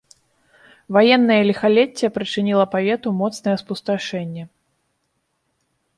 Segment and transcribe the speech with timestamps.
[0.97, 4.43] Ваеннае ліхалецце прычыніла павету моцнае спусташэнне.